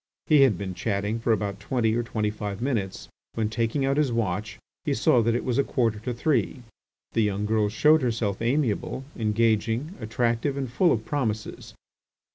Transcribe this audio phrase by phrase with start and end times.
[0.25, 4.11] He had been chatting for about twenty or twenty five minutes, when, taking out his
[4.11, 6.63] watch, he saw that it was a quarter to three.
[7.11, 11.75] The young girl showed herself amiable, engaging, attractive, and full of promises.